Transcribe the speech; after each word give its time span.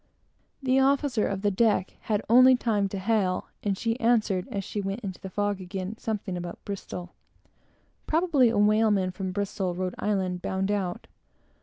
The 0.63 0.79
officer 0.79 1.27
of 1.27 1.43
the 1.43 1.51
deck 1.51 1.95
had 1.99 2.23
only 2.27 2.55
time 2.55 2.89
to 2.89 2.97
hail, 2.97 3.49
and 3.61 3.77
she 3.77 3.99
answered, 3.99 4.47
as 4.49 4.63
she 4.63 4.81
went 4.81 5.01
into 5.01 5.19
the 5.21 5.29
fog 5.29 5.61
again, 5.61 5.95
something 5.99 6.35
about 6.35 6.65
Bristol 6.65 7.13
probably, 8.07 8.49
a 8.49 8.57
whaleman 8.57 9.11
from 9.11 9.31
Bristol, 9.31 9.75
Rhode 9.75 9.93
Island, 9.99 10.41
bound 10.41 10.71
out. 10.71 11.05